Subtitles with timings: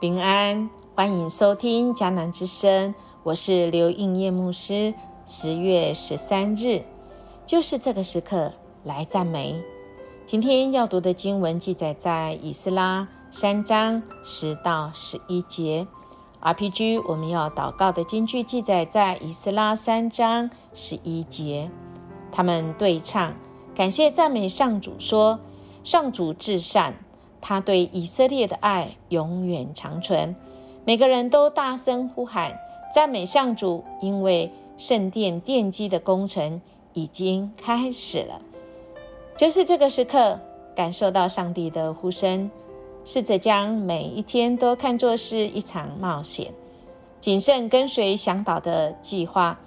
[0.00, 2.94] 平安，欢迎收听迦南之声，
[3.24, 4.94] 我是刘应业牧师。
[5.26, 6.84] 十月十三日，
[7.44, 8.52] 就是这个时刻
[8.84, 9.60] 来赞美。
[10.24, 15.84] 今天要读的经文记载在以斯拉三章十到十一节。
[16.42, 21.68] RPG 我们要祷告的经句记载在以斯拉三章十一节。
[22.30, 23.34] 他们对唱，
[23.74, 25.40] 感谢赞美上主，说：
[25.82, 26.94] 上主至善。
[27.40, 30.34] 他对以色列的爱永远长存，
[30.84, 32.58] 每个人都大声呼喊
[32.94, 36.60] 赞美上主，因为圣殿奠基的工程
[36.92, 38.40] 已经开始了。
[39.36, 40.40] 就是这个时刻，
[40.74, 42.50] 感受到上帝的呼声，
[43.04, 46.52] 试着将每一天都看作是一场冒险，
[47.20, 49.58] 谨慎跟随向导的计划，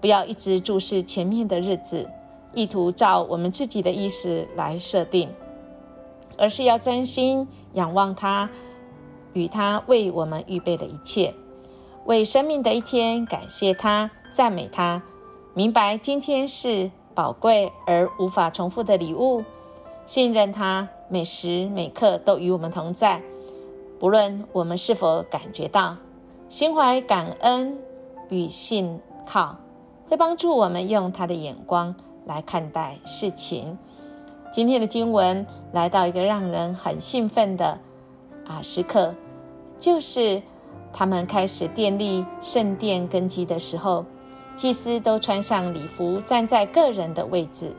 [0.00, 2.08] 不要一直注视前面的日子，
[2.54, 5.28] 意图照我们自己的意思来设定。
[6.36, 8.48] 而是要专心仰望他，
[9.32, 11.34] 与他为我们预备的一切，
[12.04, 15.02] 为生命的一天感谢他，赞美他，
[15.54, 19.42] 明白今天是宝贵而无法重复的礼物，
[20.06, 23.20] 信任他每时每刻都与我们同在，
[23.98, 25.96] 不论我们是否感觉到，
[26.48, 27.78] 心怀感恩
[28.28, 29.56] 与信靠，
[30.08, 33.76] 会帮助我们用他的眼光来看待事情。
[34.56, 37.78] 今天的经文来到一个让人很兴奋的
[38.46, 39.14] 啊时刻，
[39.78, 40.40] 就是
[40.94, 44.06] 他们开始奠立圣殿根基的时候，
[44.56, 47.70] 祭司都穿上礼服，站在个人的位置，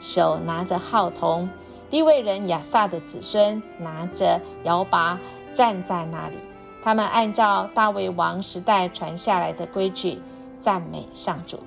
[0.00, 1.48] 手拿着号筒。
[1.90, 5.16] 利位人亚萨的子孙拿着摇把
[5.52, 6.36] 站在那里，
[6.82, 10.20] 他们按照大卫王时代传下来的规矩
[10.58, 11.60] 赞美上主。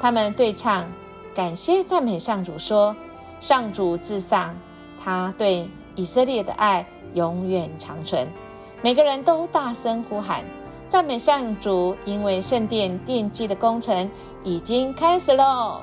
[0.00, 0.90] 他们对唱，
[1.36, 2.96] 感谢赞美上主，说。
[3.42, 4.54] 上主至上，
[5.02, 8.24] 他对以色列的爱永远长存。
[8.82, 10.44] 每个人都大声呼喊
[10.88, 14.08] 赞美上主，因为圣殿奠基的工程
[14.44, 15.80] 已经开始喽。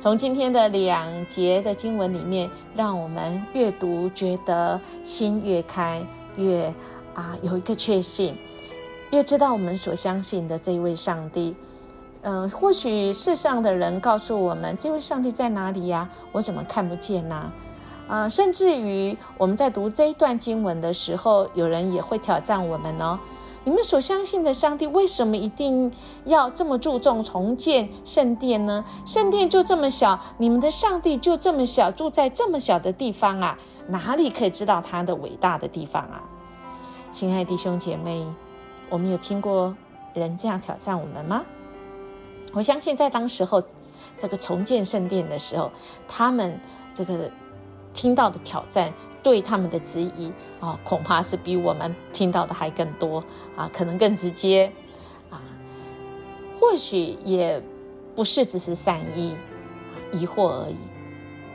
[0.00, 6.02] 从今天的两节的经文里面，让我们阅读觉得心越开，
[6.36, 6.72] 越
[7.12, 8.34] 啊有一个确信，
[9.10, 11.54] 越知道我们所相信的这位上帝。
[12.22, 16.08] 嗯，或许世上的人告诉我们，这位上帝在哪里呀？
[16.32, 17.50] 我怎么看不见呢？
[18.08, 23.18] 啊，甚至于我们在读这一段经文的时候，有人也会挑战我们哦。
[23.64, 25.90] 你们所相信的上帝，为什么一定
[26.24, 28.84] 要这么注重重建圣殿呢？
[29.06, 33.58] 圣殿就这么小，你们的上帝就这么小，住在这么小的地方啊？
[33.86, 36.22] 哪里可以知道他的伟大的地方啊？
[37.10, 38.26] 亲爱弟兄姐妹，
[38.88, 39.74] 我们有听过
[40.14, 41.42] 人这样挑战我们吗？
[42.52, 43.62] 我相信在当时候，
[44.18, 45.70] 这个重建圣殿的时候，
[46.08, 46.58] 他们
[46.92, 47.30] 这个
[47.94, 53.22] 听到的挑战，对他们的质疑啊，恐怕是比我们听到的还更多
[53.56, 54.70] 啊，可能更直接
[55.30, 55.40] 啊，
[56.58, 57.62] 或许也
[58.16, 59.36] 不是只是善意
[60.12, 60.76] 疑惑而已，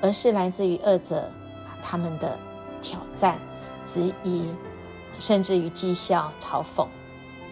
[0.02, 1.30] 而是来自于二者
[1.82, 2.38] 他们的
[2.82, 3.38] 挑战、
[3.86, 4.46] 质疑，
[5.20, 6.88] 甚至于讥笑、嘲讽。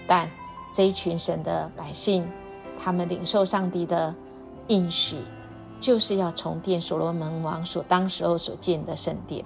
[0.07, 0.29] 但
[0.73, 2.25] 这一群神的百姓。
[2.83, 4.13] 他们领受上帝的
[4.67, 5.15] 应许，
[5.79, 9.45] 就是要重建所罗门王所当时候所建的圣殿。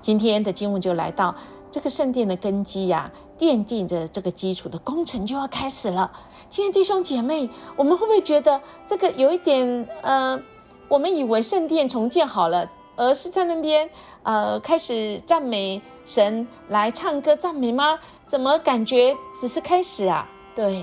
[0.00, 1.34] 今天的经文就来到
[1.70, 6.10] 这个圣殿的根基呀，奠定着这个基础的工程就要开始了。
[6.48, 10.40] 亲爱的弟兄姐妹，我们会不会觉得这个有一点呃，
[10.88, 12.66] 我们以为圣殿重建好了，
[12.96, 13.88] 而是在那边
[14.22, 17.98] 呃开始赞美神来唱歌赞美吗？
[18.26, 20.26] 怎么感觉只是开始啊？
[20.56, 20.82] 对。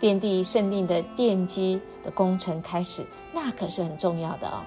[0.00, 4.60] 奠定圣殿的奠基的工程开始，那可是很重要的哦。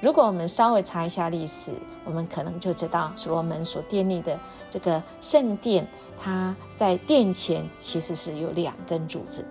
[0.00, 1.72] 如果我们稍微查一下历史，
[2.04, 4.38] 我们可能就知道所罗门所奠立的
[4.68, 5.86] 这个圣殿，
[6.22, 9.42] 它在殿前其实是有两根柱子，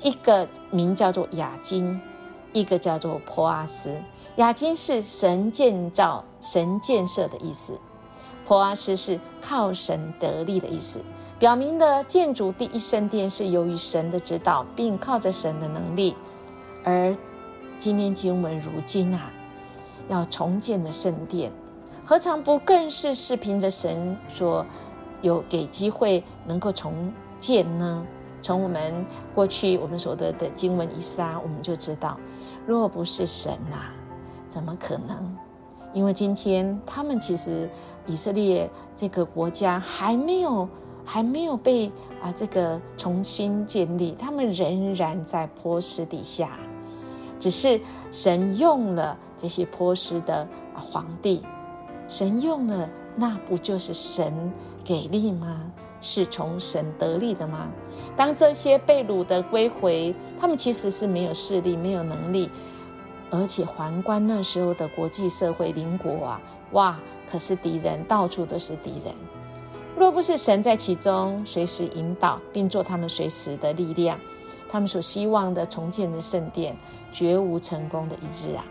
[0.00, 2.00] 一个名叫做雅金，
[2.54, 3.94] 一个叫做婆阿斯。
[4.36, 7.78] 雅金是神建造、神建设的意思，
[8.46, 11.02] 婆阿斯是靠神得力的意思。
[11.42, 16.14] 表明的建筑第一圣殿是由于神的指导，并靠着神的能力。
[16.84, 17.12] 而
[17.80, 19.28] 今天经文如今啊，
[20.08, 21.50] 要重建的圣殿，
[22.04, 24.64] 何尝不更是是凭着神所
[25.20, 28.06] 有给机会能够重建呢？
[28.40, 29.04] 从我们
[29.34, 32.16] 过去我们所得的经文一撒，我们就知道，
[32.64, 33.90] 若不是神呐，
[34.48, 35.36] 怎么可能？
[35.92, 37.68] 因为今天他们其实
[38.06, 40.68] 以色列这个国家还没有。
[41.04, 41.90] 还没有被
[42.22, 46.58] 啊这个重新建立，他们仍然在波斯底下，
[47.40, 51.42] 只是神用了这些波斯的皇帝，
[52.08, 54.52] 神用了那不就是神
[54.84, 55.60] 给力吗？
[56.00, 57.68] 是从神得力的吗？
[58.16, 62.50] 当这些被掳的归回，他们其实是没有势力、没有能力，
[63.30, 66.40] 而且环观那时候的国际社会邻国啊，
[66.72, 66.98] 哇，
[67.30, 69.14] 可是敌人，到处都是敌人。
[70.02, 74.18] 若不是神在其中随时引导，并做他们随时的力量，
[74.68, 76.76] 他们所希望的重建的圣殿，
[77.12, 78.64] 绝无成功的一日啊！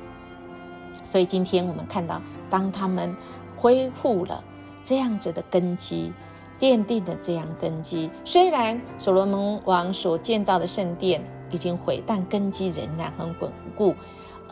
[1.06, 3.16] 所以今天我们看到，当他们
[3.56, 4.44] 恢复了
[4.83, 6.12] 这样子的根基。
[6.60, 11.19] 奠定的这样根基，虽然所罗门王所建造的圣殿
[11.50, 13.95] 已经毁，但根基仍然很稳固。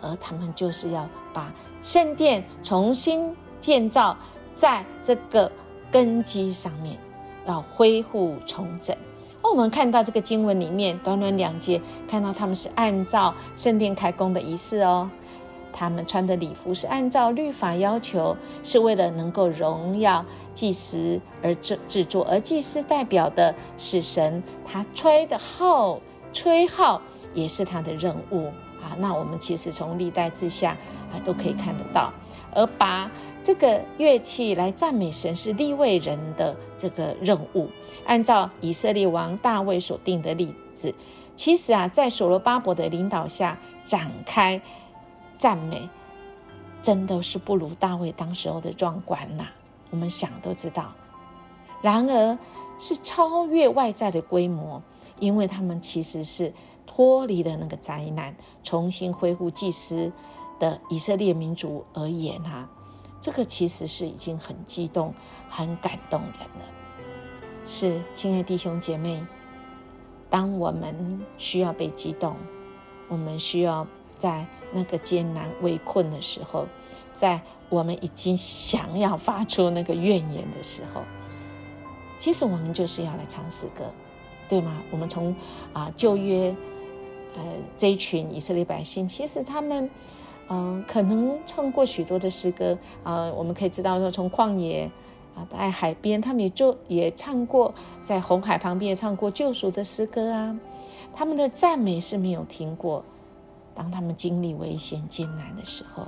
[0.01, 1.53] 而他们就是要把
[1.83, 4.17] 圣殿重新建造
[4.55, 5.51] 在这个
[5.91, 6.97] 根基上面，
[7.45, 8.95] 要恢复重整。
[9.41, 15.09] 那我们看到这个经文里面短短两节，看到他们是按照圣殿开工的仪式哦。
[15.71, 25.99] 他们穿的礼服是按照律法要求，是为了能够荣耀祭司而制制作，而祭司代表的是神，他吹的号，
[26.33, 27.01] 吹号
[27.33, 28.47] 也是他的任务
[28.81, 28.97] 啊。
[28.97, 30.71] 那我们其实从历代之下
[31.13, 32.11] 啊都可以看得到，
[32.53, 33.09] 而把
[33.43, 37.67] 这个乐器来赞美神是立位人的这个任务，
[38.05, 40.93] 按照以色列王大卫所定的例子，
[41.35, 44.61] 其实啊，在所罗巴伯的领导下展开。
[45.37, 45.87] 赞美
[46.83, 49.45] 真的是不如大卫当时候的壮观呐！
[49.89, 50.93] 我们想都知道。
[51.81, 52.37] 然而
[52.77, 54.83] 是超越外在的规模，
[55.17, 56.53] 因为他们其实是
[56.85, 60.11] 脱离了那个灾难，重新恢复祭司
[60.59, 62.69] 的以色列民族而言啊，
[63.21, 65.13] 这个其实是已经很激动、
[65.49, 66.65] 很感动人了。
[67.65, 69.23] 是，亲爱弟兄姐妹，
[70.29, 72.35] 当我们需要被激动，
[73.07, 73.87] 我们需要。
[74.19, 76.67] 在那个艰难围困的时候，
[77.15, 77.39] 在
[77.69, 81.03] 我们已经想要发出那个怨言的时候，
[82.19, 83.85] 其实我们就是要来唱诗歌，
[84.49, 84.83] 对吗？
[84.91, 85.33] 我们从
[85.71, 86.53] 啊旧约，
[87.37, 87.41] 呃
[87.77, 89.89] 这一群以色列百姓，其实他们
[90.49, 94.89] 嗯可能唱过许多的诗歌啊，我们可以知道说从旷野
[95.35, 97.73] 啊在海边，他们也就也唱过，
[98.03, 100.59] 在红海旁边也唱过救赎的诗歌啊，
[101.13, 103.03] 他们的赞美是没有停过。
[103.75, 106.07] 当他们经历危险艰难的时候，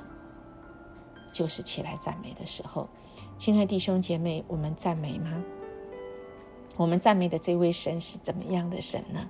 [1.31, 2.89] 就是起来赞美的时候。
[3.37, 5.31] 亲爱弟兄姐妹，我们赞美吗？
[6.77, 9.29] 我们赞美的这位神是怎么样的神呢？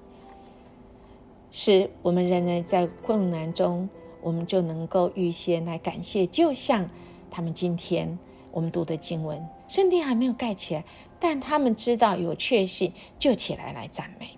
[1.52, 3.88] 是我们仍然在困难中，
[4.22, 6.26] 我们就能够预先来感谢。
[6.28, 6.90] 就像
[7.30, 8.18] 他们今天
[8.52, 10.84] 我们读的经文，圣殿还没有盖起来，
[11.20, 14.30] 但他们知道有确信，就起来来赞美。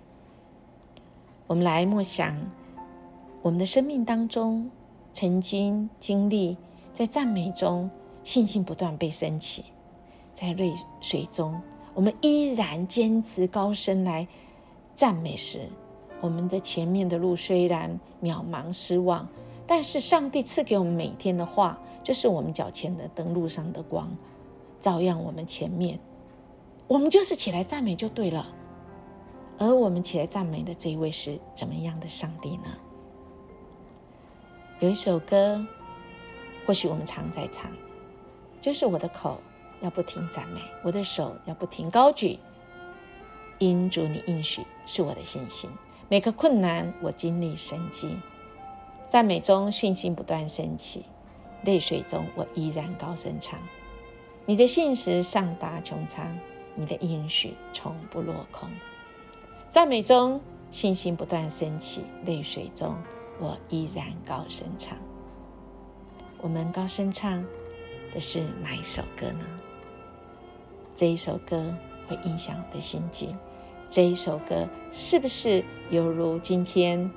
[1.47, 2.35] 我们来默想。
[3.41, 4.71] 我们的生命当中，
[5.11, 6.55] 曾经经历
[6.93, 7.89] 在赞美中，
[8.23, 9.63] 信心不断被升起；
[10.33, 11.61] 在泪水中，
[11.93, 14.25] 我们依然坚持高声来
[14.95, 15.67] 赞美时，
[16.21, 19.27] 我们的前面的路虽然渺茫失望，
[19.65, 24.09] 但是上帝赐给我们每天的话，就是我们脚前的灯路上的光，
[24.81, 25.99] 照亮我们前面。
[26.87, 28.47] 我们就是起来赞美就对了。
[29.57, 32.65] 而我们起来赞美的这一位是怎么样的上帝呢？
[34.79, 35.65] 有一首歌，
[36.65, 37.71] 或许我们常在唱，
[38.59, 39.39] 就是我的口
[39.79, 42.37] 要不停赞美，我的手要不停高举，
[43.59, 45.69] 因主你应许是我的信心。
[46.09, 48.17] 每个困难我经历神迹，
[49.13, 51.05] 赞美中信心不断升起，
[51.63, 53.59] 泪水中我依然高声唱。
[54.47, 56.35] 你的信实上达穹苍，
[56.73, 58.67] 你的应许从不落空。
[59.69, 60.41] 赞美中
[60.71, 62.95] 信心不断升起，泪水中。
[63.39, 64.97] 我依然高声唱。
[66.41, 67.45] 我们高声唱
[68.15, 69.45] 的是哪一首歌呢？
[70.95, 71.71] 这一首歌
[72.07, 73.37] 会影响我的心境。
[73.91, 77.11] 这一首歌是不是犹如今天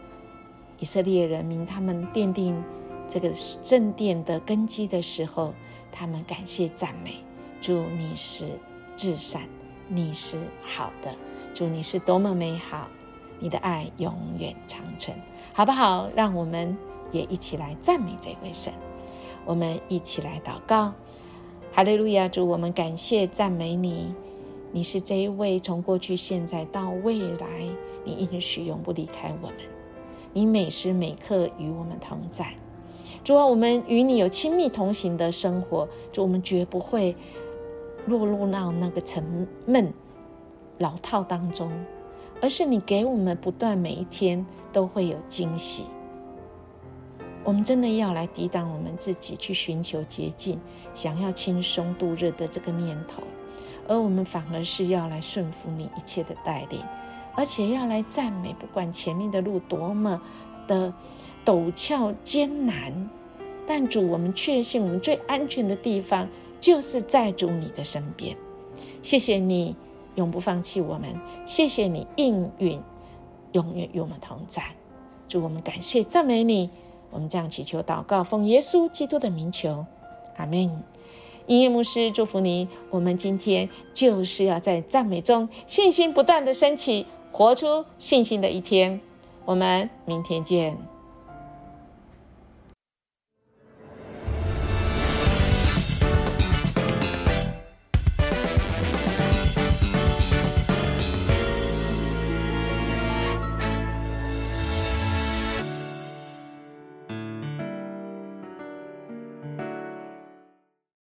[0.78, 2.62] 以色列人民他们奠定
[3.09, 5.54] 这个圣殿的根基的时候，
[5.90, 7.16] 他们感谢赞美
[7.61, 8.47] 主，你是
[8.97, 9.42] 至善，
[9.88, 11.14] 你是好的，
[11.54, 12.88] 主你是多么美好。
[13.38, 15.14] 你的爱永远长存，
[15.52, 16.09] 好不好？
[16.16, 16.75] 让我们
[17.12, 18.73] 也一起来赞美这位神，
[19.45, 20.95] 我们一起来祷告。
[21.71, 22.26] 哈利路亚！
[22.28, 24.14] 主，我们感谢赞美你，
[24.73, 27.47] 你是这一位从过去、现在到未来，
[28.06, 29.56] 你应许永不离开我们，
[30.37, 32.52] 你每时每刻与我们同在。
[33.25, 37.16] 主啊，我们与你有亲密同行的生活，主，我们绝不会
[38.05, 39.90] 落入到那个沉闷
[40.76, 41.73] 老套当中。
[42.43, 45.85] 而是你给我们不断每一天都会有惊喜。
[47.43, 50.61] 我们真的要来抵挡我们自己去寻求捷径，
[50.93, 53.23] 想要轻松度日的这个念头，
[53.88, 56.83] 而我们反而是要来顺服你一切的带领，
[57.37, 60.21] 而且要来赞美，不管前面的路多么
[60.66, 60.93] 的
[61.45, 63.09] 陡峭艰难，
[63.66, 66.26] 但主，我们确信我们最安全的地方
[66.59, 68.37] 就是在主你的身边。
[69.02, 69.76] 谢谢你
[70.16, 71.14] 永不放弃我们，
[71.45, 72.81] 谢谢你应允，
[73.52, 74.62] 永远与我们同在。
[75.28, 76.71] 祝我们感谢赞美你，
[77.11, 79.85] 我们这样祈求祷告，奉耶稣基督的名求，
[80.37, 80.83] 阿门。
[81.47, 88.99] 音乐牧师祝福你，我们今天就是要在赞美中信心不断的升起，活出信心的一天。
[89.45, 90.95] 我们明天见。